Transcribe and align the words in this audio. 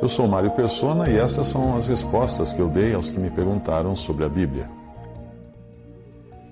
Eu 0.00 0.08
sou 0.08 0.28
Mário 0.28 0.50
Persona 0.52 1.10
e 1.10 1.16
essas 1.16 1.48
são 1.48 1.76
as 1.76 1.88
respostas 1.88 2.52
que 2.52 2.60
eu 2.60 2.68
dei 2.68 2.94
aos 2.94 3.10
que 3.10 3.18
me 3.18 3.30
perguntaram 3.30 3.96
sobre 3.96 4.24
a 4.24 4.28
Bíblia. 4.28 4.66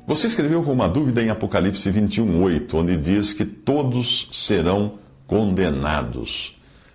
Você 0.07 0.27
escreveu 0.27 0.63
com 0.63 0.73
uma 0.73 0.89
dúvida 0.89 1.23
em 1.23 1.31
Apocalipse 1.31 1.91
21:8, 1.91 2.75
onde 2.75 2.97
diz 2.97 3.33
que 3.33 3.45
todos 3.45 4.29
serão 4.33 4.95
condenados. 5.27 6.53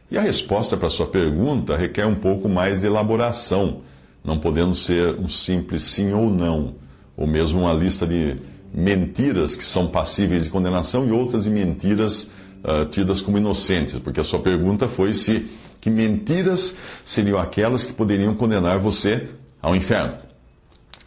E 0.09 0.17
a 0.17 0.21
resposta 0.21 0.77
para 0.77 0.89
sua 0.89 1.07
pergunta 1.07 1.75
requer 1.75 2.05
um 2.05 2.15
pouco 2.15 2.49
mais 2.49 2.81
de 2.81 2.87
elaboração, 2.87 3.81
não 4.23 4.39
podendo 4.39 4.75
ser 4.75 5.17
um 5.19 5.27
simples 5.27 5.83
sim 5.83 6.13
ou 6.13 6.29
não, 6.29 6.75
ou 7.17 7.25
mesmo 7.25 7.61
uma 7.61 7.73
lista 7.73 8.05
de 8.05 8.35
mentiras 8.73 9.55
que 9.55 9.63
são 9.63 9.87
passíveis 9.87 10.45
de 10.45 10.49
condenação 10.49 11.05
e 11.05 11.11
outras 11.11 11.45
de 11.45 11.49
mentiras 11.49 12.29
uh, 12.63 12.85
tidas 12.85 13.21
como 13.21 13.37
inocentes, 13.37 13.99
porque 13.99 14.19
a 14.19 14.23
sua 14.23 14.39
pergunta 14.39 14.87
foi 14.87 15.13
se 15.13 15.47
que 15.79 15.89
mentiras 15.89 16.75
seriam 17.03 17.39
aquelas 17.39 17.83
que 17.83 17.93
poderiam 17.93 18.35
condenar 18.35 18.79
você 18.79 19.27
ao 19.61 19.75
inferno. 19.75 20.13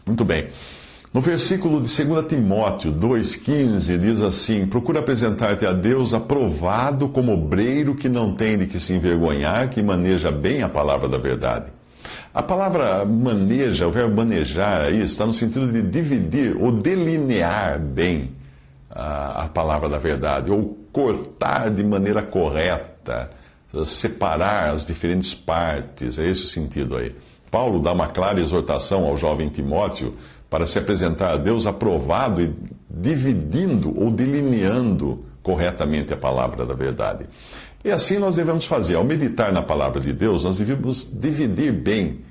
Muito 0.05 0.25
bem. 0.25 0.47
No 1.13 1.21
versículo 1.21 1.81
de 1.81 2.03
2 2.03 2.27
Timóteo 2.27 2.91
2,15 2.91 3.97
diz 3.97 4.19
assim: 4.19 4.67
Procura 4.67 4.99
apresentar-te 4.99 5.65
a 5.65 5.71
Deus 5.71 6.13
aprovado 6.13 7.07
como 7.07 7.31
obreiro 7.31 7.95
que 7.95 8.09
não 8.09 8.35
tem 8.35 8.57
de 8.57 8.67
que 8.67 8.81
se 8.81 8.93
envergonhar, 8.93 9.69
que 9.69 9.81
maneja 9.81 10.29
bem 10.29 10.61
a 10.61 10.67
palavra 10.67 11.07
da 11.07 11.17
verdade. 11.17 11.71
A 12.33 12.43
palavra 12.43 13.05
maneja, 13.05 13.87
o 13.87 13.91
verbo 13.91 14.17
manejar 14.17 14.81
aí, 14.81 15.01
está 15.01 15.25
no 15.25 15.33
sentido 15.33 15.71
de 15.71 15.81
dividir 15.81 16.57
ou 16.61 16.69
delinear 16.69 17.79
bem 17.79 18.31
a, 18.95 19.49
palavra 19.53 19.89
da 19.89 19.97
verdade, 19.97 20.49
ou 20.49 20.77
cortar 20.91 21.69
de 21.69 21.83
maneira 21.83 22.23
correta 22.23 23.29
separar 23.85 24.69
as 24.69 24.85
diferentes 24.85 25.33
partes, 25.33 26.17
é 26.17 26.25
esse 26.29 26.43
o 26.43 26.47
sentido 26.47 26.95
aí. 26.95 27.13
Paulo 27.51 27.81
dá 27.81 27.91
uma 27.91 28.07
clara 28.07 28.39
exortação 28.39 29.05
ao 29.05 29.17
jovem 29.17 29.49
Timóteo 29.49 30.13
para 30.49 30.65
se 30.65 30.79
apresentar 30.79 31.31
a 31.31 31.37
Deus 31.37 31.65
aprovado 31.65 32.41
e 32.41 32.55
dividindo 32.89 33.93
ou 33.99 34.09
delineando 34.09 35.19
corretamente 35.43 36.13
a 36.13 36.17
palavra 36.17 36.65
da 36.65 36.73
verdade. 36.73 37.25
E 37.83 37.91
assim 37.91 38.17
nós 38.17 38.37
devemos 38.37 38.65
fazer. 38.65 38.95
Ao 38.95 39.03
meditar 39.03 39.51
na 39.51 39.61
palavra 39.61 39.99
de 39.99 40.13
Deus, 40.13 40.43
nós 40.43 40.57
devemos 40.57 41.09
dividir 41.11 41.73
bem 41.73 42.21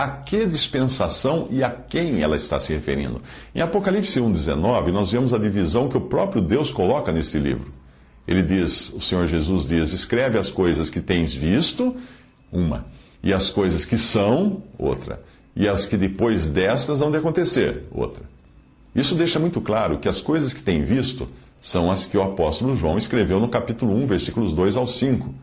a 0.00 0.08
que 0.08 0.46
dispensação 0.46 1.46
e 1.50 1.62
a 1.62 1.68
quem 1.68 2.22
ela 2.22 2.34
está 2.34 2.58
se 2.58 2.72
referindo. 2.72 3.20
Em 3.54 3.60
Apocalipse 3.60 4.18
1,19, 4.18 4.90
nós 4.90 5.10
vemos 5.10 5.34
a 5.34 5.38
divisão 5.38 5.90
que 5.90 5.96
o 5.98 6.00
próprio 6.00 6.40
Deus 6.40 6.70
coloca 6.70 7.12
nesse 7.12 7.38
livro. 7.38 7.70
Ele 8.26 8.42
diz, 8.42 8.90
o 8.94 9.00
Senhor 9.02 9.26
Jesus 9.26 9.66
diz: 9.66 9.92
escreve 9.92 10.38
as 10.38 10.50
coisas 10.50 10.88
que 10.88 11.02
tens 11.02 11.34
visto, 11.34 11.94
uma, 12.50 12.86
e 13.22 13.30
as 13.30 13.50
coisas 13.50 13.84
que 13.84 13.98
são, 13.98 14.62
outra, 14.78 15.20
e 15.54 15.68
as 15.68 15.84
que 15.84 15.98
depois 15.98 16.48
destas 16.48 17.00
vão 17.00 17.10
de 17.10 17.18
acontecer, 17.18 17.82
outra. 17.92 18.24
Isso 18.94 19.14
deixa 19.14 19.38
muito 19.38 19.60
claro 19.60 19.98
que 19.98 20.08
as 20.08 20.22
coisas 20.22 20.54
que 20.54 20.62
tem 20.62 20.82
visto 20.82 21.28
são 21.60 21.90
as 21.90 22.06
que 22.06 22.16
o 22.16 22.22
apóstolo 22.22 22.74
João 22.74 22.96
escreveu 22.96 23.38
no 23.38 23.48
capítulo 23.48 23.94
1, 23.96 24.06
versículos 24.06 24.54
2 24.54 24.76
ao 24.76 24.86
5. 24.86 25.34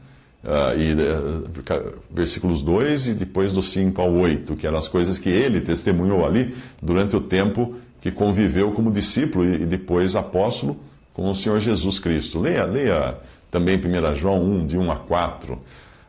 Uh, 0.43 0.79
e, 0.79 0.93
uh, 0.93 1.99
versículos 2.09 2.61
2 2.61 3.07
e 3.07 3.13
depois 3.15 3.51
do 3.53 3.61
5 3.61 3.99
ao 3.99 4.13
8, 4.13 4.55
que 4.55 4.67
eram 4.67 4.77
as 4.77 4.87
coisas 4.87 5.17
que 5.17 5.29
ele 5.29 5.59
testemunhou 5.59 6.25
ali 6.25 6.55
durante 6.81 7.15
o 7.15 7.21
tempo 7.21 7.75
que 7.99 8.11
conviveu 8.11 8.71
como 8.71 8.91
discípulo 8.91 9.43
e, 9.43 9.63
e 9.63 9.65
depois 9.65 10.15
apóstolo 10.15 10.77
com 11.13 11.29
o 11.29 11.35
Senhor 11.35 11.59
Jesus 11.59 11.99
Cristo. 11.99 12.39
Leia, 12.39 12.65
leia 12.65 13.17
também 13.49 13.77
1 13.77 14.15
João 14.15 14.43
1, 14.43 14.67
de 14.67 14.77
1 14.77 14.91
a 14.91 14.95
4. 14.95 15.59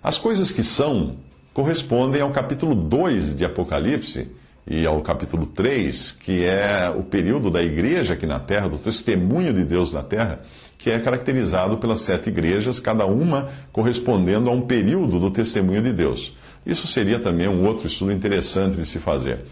As 0.03 0.19
coisas 0.19 0.53
que 0.53 0.63
são 0.63 1.17
correspondem 1.53 2.21
ao 2.21 2.31
capítulo 2.31 2.75
2 2.75 3.35
de 3.35 3.45
Apocalipse 3.45 4.31
e 4.71 4.87
ao 4.87 5.01
capítulo 5.01 5.47
3, 5.47 6.13
que 6.13 6.45
é 6.45 6.93
o 6.95 7.03
período 7.03 7.51
da 7.51 7.63
igreja 7.63 8.13
aqui 8.13 8.27
na 8.27 8.39
terra, 8.39 8.69
do 8.69 8.77
testemunho 8.77 9.53
de 9.53 9.65
Deus 9.65 9.93
na 9.93 10.03
terra, 10.03 10.39
que 10.77 10.91
é 10.91 10.99
caracterizado 10.99 11.79
pelas 11.79 12.03
sete 12.03 12.29
igrejas, 12.29 12.79
cada 12.79 13.07
uma 13.07 13.49
correspondendo 13.73 14.51
a 14.51 14.53
um 14.53 14.61
período 14.61 15.19
do 15.19 15.31
testemunho 15.31 15.81
de 15.81 15.93
Deus. 15.93 16.37
Isso 16.67 16.87
seria 16.87 17.19
também 17.19 17.49
um 17.49 17.67
outro 17.67 17.87
estudo 17.87 18.13
interessante 18.13 18.77
de 18.77 18.85
se 18.85 18.99
fazer. 18.99 19.43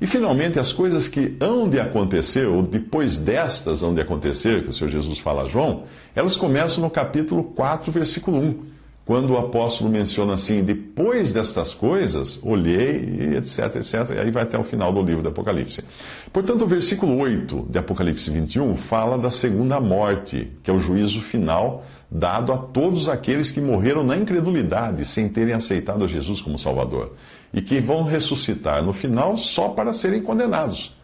E 0.00 0.06
finalmente, 0.08 0.58
as 0.58 0.72
coisas 0.72 1.06
que 1.06 1.36
hão 1.40 1.68
de 1.68 1.78
acontecer, 1.78 2.48
ou 2.48 2.60
depois 2.62 3.16
destas 3.16 3.84
hão 3.84 3.94
de 3.94 4.00
acontecer, 4.00 4.64
que 4.64 4.70
o 4.70 4.72
Senhor 4.72 4.90
Jesus 4.90 5.18
fala 5.18 5.44
a 5.44 5.48
João, 5.48 5.84
elas 6.16 6.34
começam 6.34 6.82
no 6.82 6.90
capítulo 6.90 7.44
4, 7.44 7.92
versículo 7.92 8.38
1, 8.38 8.73
quando 9.04 9.32
o 9.32 9.38
apóstolo 9.38 9.90
menciona 9.90 10.34
assim: 10.34 10.62
depois 10.62 11.32
destas 11.32 11.74
coisas, 11.74 12.40
olhei, 12.42 13.36
etc, 13.36 13.76
etc, 13.76 14.16
e 14.16 14.18
aí 14.18 14.30
vai 14.30 14.44
até 14.44 14.58
o 14.58 14.64
final 14.64 14.92
do 14.92 15.02
livro 15.02 15.22
do 15.22 15.28
Apocalipse. 15.28 15.84
Portanto, 16.32 16.62
o 16.62 16.66
versículo 16.66 17.18
8 17.18 17.66
de 17.68 17.78
Apocalipse 17.78 18.30
21 18.30 18.76
fala 18.76 19.18
da 19.18 19.30
segunda 19.30 19.78
morte, 19.78 20.50
que 20.62 20.70
é 20.70 20.74
o 20.74 20.78
juízo 20.78 21.20
final 21.20 21.84
dado 22.10 22.52
a 22.52 22.56
todos 22.56 23.08
aqueles 23.08 23.50
que 23.50 23.60
morreram 23.60 24.04
na 24.04 24.16
incredulidade, 24.16 25.04
sem 25.04 25.28
terem 25.28 25.52
aceitado 25.52 26.06
Jesus 26.06 26.40
como 26.40 26.58
Salvador, 26.58 27.12
e 27.52 27.60
que 27.60 27.80
vão 27.80 28.04
ressuscitar 28.04 28.84
no 28.84 28.92
final 28.92 29.36
só 29.36 29.68
para 29.70 29.92
serem 29.92 30.22
condenados. 30.22 30.94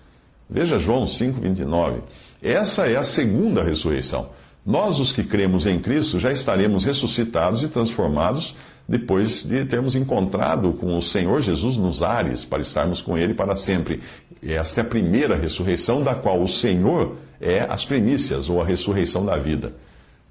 Veja 0.48 0.78
João 0.78 1.04
5,29. 1.04 2.00
Essa 2.42 2.86
é 2.86 2.96
a 2.96 3.02
segunda 3.02 3.62
ressurreição. 3.62 4.28
Nós, 4.64 4.98
os 4.98 5.12
que 5.12 5.24
cremos 5.24 5.66
em 5.66 5.78
Cristo, 5.78 6.18
já 6.18 6.30
estaremos 6.30 6.84
ressuscitados 6.84 7.62
e 7.62 7.68
transformados 7.68 8.54
depois 8.88 9.44
de 9.44 9.64
termos 9.64 9.94
encontrado 9.94 10.72
com 10.72 10.98
o 10.98 11.02
Senhor 11.02 11.40
Jesus 11.40 11.76
nos 11.78 12.02
ares, 12.02 12.44
para 12.44 12.60
estarmos 12.60 13.00
com 13.00 13.16
Ele 13.16 13.34
para 13.34 13.54
sempre. 13.54 14.00
Esta 14.42 14.80
é 14.80 14.82
a 14.82 14.86
primeira 14.86 15.36
ressurreição, 15.36 16.02
da 16.02 16.14
qual 16.14 16.42
o 16.42 16.48
Senhor 16.48 17.16
é 17.40 17.60
as 17.60 17.84
primícias, 17.84 18.50
ou 18.50 18.60
a 18.60 18.64
ressurreição 18.64 19.24
da 19.24 19.36
vida. 19.36 19.72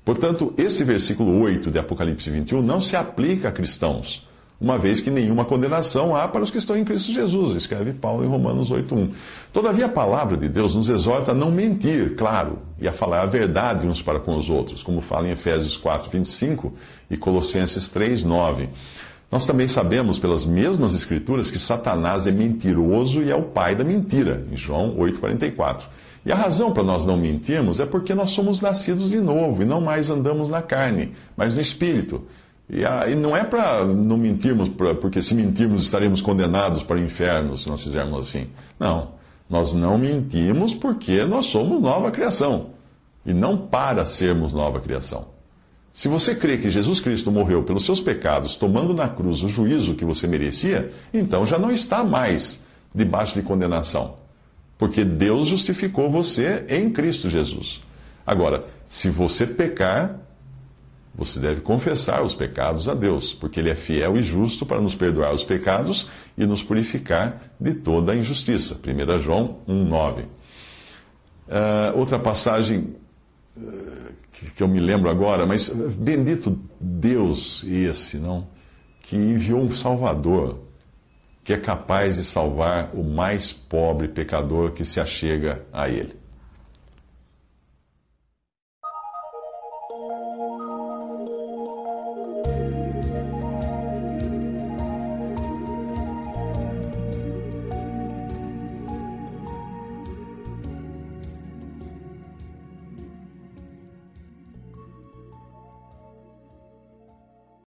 Portanto, 0.03 0.53
esse 0.57 0.83
versículo 0.83 1.39
8 1.41 1.71
de 1.71 1.79
Apocalipse 1.79 2.29
21 2.29 2.61
não 2.61 2.81
se 2.81 2.95
aplica 2.95 3.49
a 3.49 3.51
cristãos, 3.51 4.27
uma 4.59 4.77
vez 4.77 4.99
que 4.99 5.09
nenhuma 5.09 5.45
condenação 5.45 6.15
há 6.15 6.27
para 6.27 6.43
os 6.43 6.51
que 6.51 6.57
estão 6.57 6.77
em 6.77 6.83
Cristo 6.83 7.13
Jesus, 7.13 7.55
escreve 7.55 7.93
Paulo 7.93 8.25
em 8.25 8.27
Romanos 8.27 8.69
8.1. 8.69 9.11
Todavia, 9.53 9.85
a 9.85 9.89
palavra 9.89 10.35
de 10.35 10.49
Deus 10.49 10.75
nos 10.75 10.89
exorta 10.89 11.31
a 11.31 11.35
não 11.35 11.49
mentir, 11.49 12.15
claro, 12.15 12.59
e 12.79 12.87
a 12.87 12.91
falar 12.91 13.21
a 13.21 13.25
verdade 13.25 13.87
uns 13.87 14.01
para 14.01 14.19
com 14.19 14.35
os 14.35 14.49
outros, 14.49 14.83
como 14.83 14.99
fala 14.99 15.29
em 15.29 15.31
Efésios 15.31 15.79
4.25 15.79 16.73
e 17.09 17.15
Colossenses 17.15 17.89
3.9. 17.89 18.67
Nós 19.31 19.45
também 19.45 19.67
sabemos 19.67 20.19
pelas 20.19 20.43
mesmas 20.45 20.93
escrituras 20.93 21.49
que 21.49 21.59
Satanás 21.59 22.27
é 22.27 22.31
mentiroso 22.31 23.21
e 23.21 23.31
é 23.31 23.35
o 23.35 23.43
pai 23.43 23.75
da 23.75 23.83
mentira, 23.83 24.43
em 24.51 24.57
João 24.57 24.95
8,44. 24.97 25.83
E 26.25 26.31
a 26.33 26.35
razão 26.35 26.73
para 26.73 26.83
nós 26.83 27.05
não 27.05 27.15
mentirmos 27.15 27.79
é 27.79 27.85
porque 27.85 28.13
nós 28.13 28.31
somos 28.31 28.59
nascidos 28.59 29.11
de 29.11 29.21
novo 29.21 29.61
e 29.61 29.65
não 29.65 29.79
mais 29.79 30.09
andamos 30.09 30.49
na 30.49 30.61
carne, 30.61 31.13
mas 31.37 31.53
no 31.53 31.61
espírito. 31.61 32.23
E, 32.69 32.83
e 32.83 33.15
não 33.15 33.35
é 33.35 33.43
para 33.43 33.85
não 33.85 34.17
mentirmos, 34.17 34.69
porque 35.01 35.21
se 35.21 35.33
mentirmos 35.33 35.83
estaremos 35.83 36.21
condenados 36.21 36.83
para 36.83 36.97
o 36.97 37.03
inferno 37.03 37.57
se 37.57 37.67
nós 37.67 37.81
fizermos 37.81 38.27
assim. 38.27 38.47
Não. 38.79 39.19
Nós 39.49 39.73
não 39.73 39.97
mentimos 39.97 40.73
porque 40.73 41.23
nós 41.25 41.47
somos 41.47 41.81
nova 41.81 42.11
criação 42.11 42.67
e 43.25 43.33
não 43.33 43.57
para 43.57 44.05
sermos 44.05 44.53
nova 44.53 44.79
criação. 44.79 45.27
Se 45.91 46.07
você 46.07 46.35
crê 46.35 46.57
que 46.57 46.69
Jesus 46.69 46.99
Cristo 46.99 47.31
morreu 47.31 47.63
pelos 47.63 47.83
seus 47.83 47.99
pecados, 47.99 48.55
tomando 48.55 48.93
na 48.93 49.09
cruz 49.09 49.41
o 49.41 49.49
juízo 49.49 49.95
que 49.95 50.05
você 50.05 50.27
merecia, 50.27 50.91
então 51.11 51.47
já 51.47 51.57
não 51.57 51.71
está 51.71 52.03
mais 52.03 52.63
debaixo 52.93 53.33
de 53.33 53.41
condenação 53.41 54.15
porque 54.79 55.03
Deus 55.03 55.49
justificou 55.49 56.09
você 56.09 56.65
em 56.69 56.89
Cristo 56.89 57.29
Jesus. 57.29 57.81
Agora, 58.25 58.63
se 58.87 59.09
você 59.09 59.45
pecar, 59.45 60.15
você 61.19 61.37
deve 61.37 61.59
confessar 61.59 62.23
os 62.23 62.33
pecados 62.33 62.87
a 62.87 62.93
Deus, 62.93 63.33
porque 63.33 63.59
Ele 63.59 63.69
é 63.69 63.75
fiel 63.75 64.15
e 64.15 64.23
justo 64.23 64.65
para 64.65 64.79
nos 64.79 64.95
perdoar 64.95 65.33
os 65.33 65.43
pecados 65.43 66.07
e 66.37 66.45
nos 66.45 66.63
purificar 66.63 67.41
de 67.59 67.73
toda 67.73 68.13
a 68.13 68.15
injustiça. 68.15 68.79
1 68.81 69.19
João 69.19 69.57
1,9. 69.67 70.21
Uh, 70.21 70.27
ah, 71.49 71.93
outra 71.93 72.17
passagem 72.17 72.95
uh, 73.57 74.13
que, 74.55 74.63
eu 74.63 74.67
me 74.69 74.79
lembro 74.79 75.09
agora, 75.09 75.45
mas 75.45 75.69
eh, 75.69 75.73
bendito 75.97 76.57
Deus 76.79 77.65
esse, 77.65 78.15
não? 78.15 78.47
Que 79.01 79.17
enviou 79.17 79.59
um 79.59 79.71
Salvador 79.71 80.59
que 81.43 81.51
é 81.51 81.57
capaz 81.57 82.15
de 82.15 82.23
salvar 82.23 82.91
o 82.93 83.03
mais 83.03 83.51
pobre 83.51 84.07
pecador 84.07 84.71
que 84.71 84.85
se 84.85 85.01
achega 85.01 85.65
a 85.73 85.89
Ele. 85.89 86.15